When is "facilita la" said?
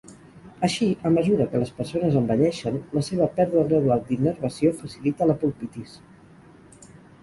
4.83-5.41